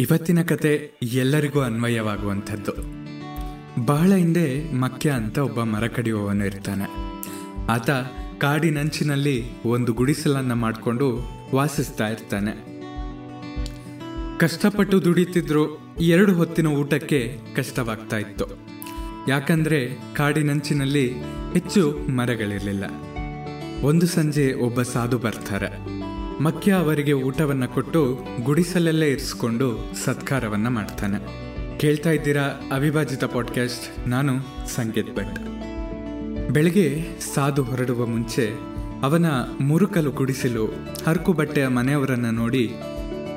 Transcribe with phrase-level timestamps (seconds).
[0.00, 2.72] ಇವತ್ತಿನ ಕತೆ ಎಲ್ಲರಿಗೂ ಅನ್ವಯವಾಗುವಂಥದ್ದು.
[3.86, 6.84] ಬಹಳ ಹಿಂದೆ ಮಕ್ಯ ಅಂತ ಒಬ್ಬ ಮರ ಕಡಿಯುವವನು ಇರ್ತಾನೆ.
[7.70, 7.90] ಆತ
[8.40, 11.20] ಕಾಡಿನಂಚಿನಲ್ಲಿ ಒಂದು ಗುಡಿಸಲನ್ನು ಮಾಡಿಕೊಂಡು
[11.54, 12.52] ವಾಸಿಸ್ತಾ ಇರ್ತಾನೆ.
[14.38, 18.44] ಕಷ್ಟಪಟ್ಟು ದುಡಿತಿದ್ರು ಎರಡು ಹೊತ್ತಿನ ಊಟಕ್ಕೆ ಕಷ್ಟವಾಗ್ತಾ ಇತ್ತು.
[19.28, 21.12] ಯಾಕಂದ್ರೆ ಕಾಡಿನಂಚಿನಲ್ಲಿ
[21.52, 22.84] ಹೆಚ್ಚು ಮರಗಳಿರಲಿಲ್ಲ.
[23.82, 26.00] ಒಂದು ಸಂಜೆ ಒಬ್ಬ ಸಾಧು ಬರ್ತಾರೆ.
[26.40, 31.18] ಮಕ್ಯ ಅವರಿಗೆ ಊಟವನ್ನ ಕೊಟ್ಟು ಗುಡಿಸಲಲ್ಲೇ ಇರಿಸ್ಕೊಂಡು ಸತ್ಕಾರವನ್ನ ಮಾಡ್ತಾನೆ.
[31.78, 34.32] ಕೇಳ್ತಾ ಇದ್ದೀರಾ ಅವಿಭಾಜಿತ ಪಾಡ್ಕಾಸ್ಟ್ ನಾನು
[34.68, 35.38] ಸಂಗೀತ್ ಭಟ್.
[36.50, 36.86] ಬೆಳಗ್ಗೆ
[37.34, 38.50] ಸಾಧು ಹೊರಡುವ ಮುಂಚೆ
[39.02, 39.26] ಅವನ
[39.60, 40.64] ಮುರುಕಲು ಗುಡಿಸಲು
[41.06, 42.72] ಹರಕು ಬಟ್ಟೆಯ ಮನೆಯವರನ್ನ ನೋಡಿ,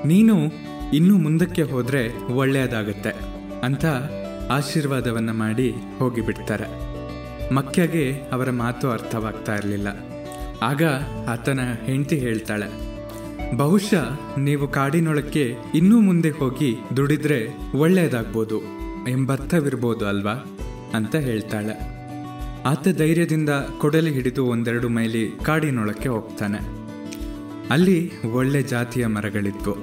[0.06, 0.36] ನೀನು
[0.94, 3.14] ಇನ್ನೂ ಮುಂದಕ್ಕೆ ಹೋದರೆ ಒಳ್ಳೆಯದಾಗುತ್ತೆ
[3.64, 3.86] ಅಂತ
[4.52, 6.68] ಆಶೀರ್ವಾದವನ್ನ ಮಾಡಿ ಹೋಗಿಬಿಡ್ತಾರೆ.
[7.54, 9.88] ಮಕ್ಯಗೆ ಅವರ ಮಾತು ಅರ್ಥವಾಗ್ತಾ ಇರಲಿಲ್ಲ.
[10.62, 10.84] ಆಗ
[11.30, 12.93] ಆತನ ಹೆಂಡತಿ ಹೇಳ್ತಾಳೆ
[13.58, 18.62] ಬಹುಶಃ ನೀವು ಕಾಡಿನೊಳಕ್ಕೆ ಇನ್ನೂ ಮುಂದೆ ಹೋಗಿ ದುಡಿದ್ರೆ ಒಳ್ಳೆಯದಾಗ್ಬೋದು
[19.10, 20.32] ಎಂಬರ್ಥವಿರ್ಬೋದು ಅಲ್ವಾ
[20.94, 21.94] ಅಂತ ಹೇಳ್ತಾಳೆ.
[22.66, 26.84] ಆತ ಧೈರ್ಯದಿಂದ ಕೊಡಲಿ ಹಿಡಿದು ಒಂದೆರಡು ಮೈಲಿ ಕಾಡಿನೊಳಕ್ಕೆ ಹೋಗ್ತಾನೆ.
[27.70, 29.76] ಅಲ್ಲಿ ಒಳ್ಳೆ ಜಾತಿಯ ಮರಗಳಿತ್ತು.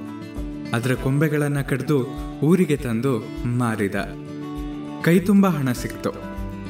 [0.73, 2.07] ಅದರ ಕೊಂಬೆಗಳನ್ನು ಕಡಿದು
[2.43, 3.95] ಊರಿಗೆ ತಂದು ಮಾರಿದ.
[5.05, 6.11] ಕೈ ತುಂಬ ಹಣ ಸಿಕ್ತು.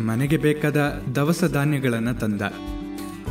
[0.07, 2.43] ಮನೆಗೆ ಬೇಕಾದ ದವಸ ಧಾನ್ಯಗಳನ್ನು ತಂದ.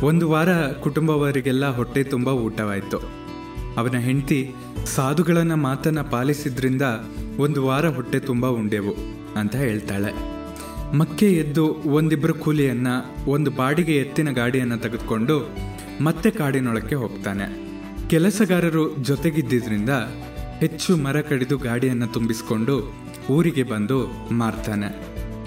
[0.04, 3.29] ಒಂದು ವಾರ ಕುಟುಂಬವರಿಗೆಲ್ಲ ಹೊಟ್ಟೆ ತುಂಬ ಊಟವಾಯಿತು.
[3.80, 6.82] ಅವನ ಹೆಂಡತಿ ಸಾಧುಗಳನ್ನ ಮಾತನ್ನ ಪಾಲಿಸಿದ್ರಿಂದ
[7.38, 8.94] ಒಂದು ವಾರ ಹೊಟ್ಟೆ ತುಂಬ ಉಂಡೆವು
[9.36, 10.12] ಅಂತ ಹೇಳ್ತಾಳೆ.
[10.96, 12.86] ಮಕ್ಕೆ ಎದ್ದು ಒಂದಿಬ್ಬರು ಕೂಲಿಯನ್ನ,
[13.26, 15.56] ಒಂದು ಬಾಡಿಗೆ ಎತ್ತಿನ ಗಾಡಿಯನ್ನು ತೆಗೆದುಕೊಂಡು
[16.00, 17.70] ಮತ್ತೆ ಕಾಡಿನೊಳಕ್ಕೆ ಹೋಗ್ತಾನೆ.
[18.08, 19.90] ಕೆಲಸಗಾರರು ಜೊತೆಗಿದ್ದಿದ್ರಿಂದ
[20.58, 22.94] ಹೆಚ್ಚು ಮರ ಕಡಿದು ಗಾಡಿಯನ್ನು ತುಂಬಿಸಿಕೊಂಡು
[23.30, 24.88] ಊರಿಗೆ ಬಂದು ಮಾರ್ತಾನೆ.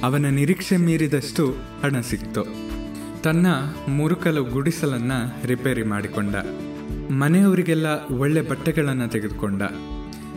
[0.04, 2.74] ಅವನ ನಿರೀಕ್ಷೆ ಮೀರಿದಷ್ಟು ಹಣ ಸಿಕ್ತು.
[3.22, 3.48] ತನ್ನ
[3.88, 5.12] ಮುರುಕಲು ಗುಡಿಸಲನ್ನ
[5.46, 6.36] ರಿಪೇರಿ ಮಾಡಿಕೊಂಡ.
[7.12, 9.62] ಮನೆಯವರಿಗೆಲ್ಲ ಒಳ್ಳೆ ಬಟ್ಟೆಗಳನ್ನು ತೆಗೆದುಕೊಂಡ.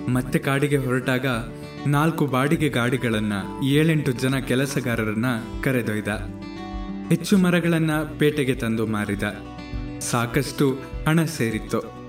[0.09, 1.27] ಮತ್ತೆ ಕಾಡಿಗೆ ಹೊರಟಾಗ
[1.87, 5.27] ನಾಲ್ಕು ಬಾಡಿಗೆ ಗಾಡಿಗಳನ್ನು ಏಳೆಂಟು ಜನ ಕೆಲಸಗಾರರನ್ನ
[5.65, 6.09] ಕರೆದೊಯ್ದ.
[7.09, 9.23] ಹೆಚ್ಚು ಮರಗಳನ್ನ ಪೇಟೆಗೆ ತಂದು ಮಾರಿದ.
[10.01, 12.07] ಸಾಕಷ್ಟು ಹಣ ಸೇರಿತ್ತು.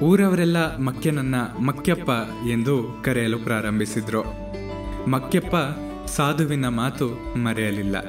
[0.00, 1.34] ಊರವರೆಲ್ಲ ಮಕ್ಯನನ್ನ
[1.64, 2.10] ಮಕ್ಯಪ್ಪ
[2.48, 4.24] ಎಂದು ಕರೆಯಲು ಪ್ರಾರಂಭಿಸಿದ್ರು.
[5.10, 5.56] ಮಕ್ಯಪ್ಪ
[6.08, 8.00] ಸಾಧುವಿನ ಮಾತು ಮರೆಯಲಿಲ್ಲ.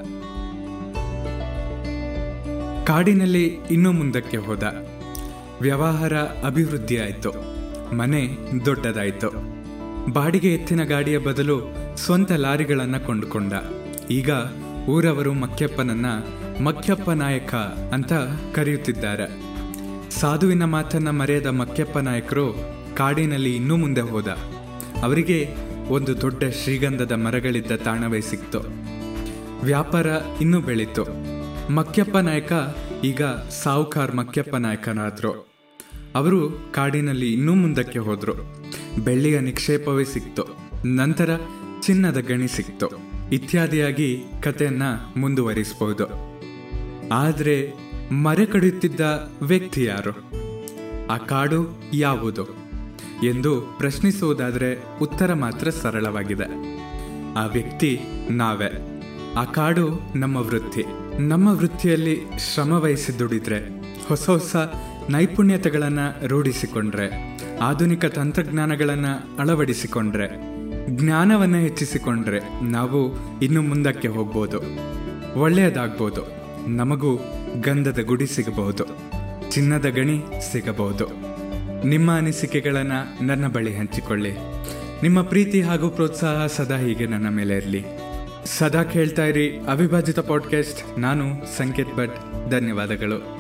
[2.84, 4.89] ಕಾಡಿನಲ್ಲಿ ಇನ್ನೂ ಮುಂದಕ್ಕೆ ಹೋದ.
[5.62, 7.60] ವ್ಯವಹಾರ ಅಭಿವೃದ್ಧಿಯಾಯಿತು
[7.96, 8.30] ಮನೆ
[8.66, 9.30] ದೊಡ್ಡದಾಯಿತು.
[10.14, 11.62] ಬಾಡಿಗೆ ಎತ್ತಿನ ಗಾಡಿಯ ಬದಲು
[11.96, 13.54] ಸ್ವಂತ ಲಾರಿಗಳನ್ನು ಕೊಂಡುಕೊಂಡ.
[14.10, 14.30] ಈಗ
[14.90, 16.06] ಊರವರು ಮಕ್ಯಪ್ಪನನ್ನ
[16.64, 17.56] ಮಕ್ಯಪ್ಪ ನಾಯಕ
[17.94, 18.14] ಅಂತ
[18.56, 19.42] ಕರೆಯುತ್ತಿದ್ದಾರೆ.
[20.12, 22.54] ಸಾಧುವಿನ ಮಾತನ್ನ ಮರೆಯದ ಮಕ್ಯಪ್ಪ ನಾಯಕರು
[22.98, 24.28] ಕಾಡಿನಲ್ಲಿ ಇನ್ನೂ ಮುಂದೆ ಹೋದ.
[25.04, 25.48] ಅವರಿಗೆ
[25.90, 28.60] ಒಂದು ದೊಡ್ಡ ಶ್ರೀಗಂಧದ ಮರಗಳಿದ್ದ ತಾಣವೇ ಸಿಕ್ತು.
[29.64, 30.06] ವ್ಯಾಪಾರ
[30.42, 31.06] ಇನ್ನೂ ಬೆಳೀತು.
[31.72, 32.54] ಮಕ್ಯಪ್ಪ ನಾಯಕ
[33.04, 33.24] ಈಗ
[33.64, 35.49] ಸಾವುಕಾರ್ ಮಕ್ಯಪ್ಪ ನಾಯಕನಾದ್ರು.
[36.16, 38.66] ಅವರು ಕಾಡಿನಲ್ಲಿ ಇನ್ನೂ ಮುಂದಕ್ಕೆ ಹೋದರು.
[39.04, 40.44] ಬೆಳ್ಳಿಯ ನಿಕ್ಷೇಪವೇ ಸಿಕ್ತು.
[40.88, 41.40] ನಂತರ
[41.82, 42.90] ಚಿನ್ನದ ಗಣಿ ಸಿಕ್ತು.
[43.32, 44.84] ಇತ್ಯಾದಿಯಾಗಿ ಕಥೆಯನ್ನ
[45.18, 46.04] ಮುಂದುವರಿಸಬಹುದು.
[47.12, 47.74] ಆದರೆ
[48.12, 50.32] ಮರೆ ಕಡಿಯುತ್ತಿದ್ದ ವ್ಯಕ್ತಿ ಯಾರು?
[51.08, 52.48] ಆ ಕಾಡು ಯಾವುದು?
[53.24, 56.80] ಎಂದು ಪ್ರಶ್ನಿಸುವುದಾದರೆ ಉತ್ತರ ಮಾತ್ರ ಸರಳವಾಗಿದೆ.
[57.38, 58.00] ಆ ವ್ಯಕ್ತಿ
[58.30, 59.02] ನಾವೇ.
[59.38, 60.84] ಆ ಕಾಡು ನಮ್ಮ ವೃತ್ತಿ.
[61.20, 62.22] ನಮ್ಮ ವೃತ್ತಿಯಲ್ಲಿ
[62.54, 63.60] ಶ್ರಮ ವಹಿಸಿ ದುಡಿದ್ರೆ
[64.08, 64.56] ಹೊಸ ಹೊಸ
[65.10, 70.28] ನೈಪುಣ್ಯತೆಗಳನ್ನು ರೂಢಿಸಿಕೊಂಡ್ರೆ, ಆಧುನಿಕ ತಂತ್ರಜ್ಞಾನಗಳನ್ನು ಅಳವಡಿಸಿಕೊಂಡ್ರೆ,
[70.88, 74.60] ಜ್ಞಾನವನ್ನು ಹೆಚ್ಚಿಸಿಕೊಂಡ್ರೆ ನಾವು ಇನ್ನು ಮುಂದಕ್ಕೆ ಹೋಗ್ಬೋದು.
[75.40, 76.22] ಒಳ್ಳೆಯದಾಗ್ಬೋದು.
[76.70, 77.18] ನಮಗೂ
[77.62, 78.84] ಗಂಧದ ಗುಡಿ ಸಿಗಬಹುದು.
[79.52, 81.06] ಚಿನ್ನದ ಗಣಿ ಸಿಗಬಹುದು.
[81.88, 84.32] ನಿಮ್ಮ ಅನಿಸಿಕೆಗಳನ್ನು ನನ್ನ ಬಳಿ ಹಂಚಿಕೊಳ್ಳಿ.
[85.04, 87.86] ನಿಮ್ಮ ಪ್ರೀತಿ ಹಾಗೂ ಪ್ರೋತ್ಸಾಹ ಸದಾ ಹೀಗೆ ನನ್ನ ಮೇಲೆ ಇರಲಿ.
[88.46, 92.50] ಸದಾ ಕೇಳ್ತಾ ಇರಿ ಅವಿಭಾಜಿತ ಪಾಡ್ಕಾಸ್ಟ್ ನಾನು ಸಂಕೇತ್ ಭಟ್.
[92.50, 93.39] ಧನ್ಯವಾದಗಳು.